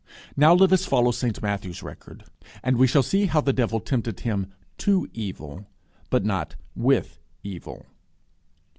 [0.35, 2.23] Now let us follow St Matthew's record.
[2.63, 4.47] And we shall see how the devil tempted him
[4.79, 5.67] to evil,
[6.09, 7.85] but not with evil.